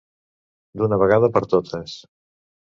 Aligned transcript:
D'una 0.81 0.99
vegada 1.05 1.31
per 1.37 1.45
totes. 1.53 1.97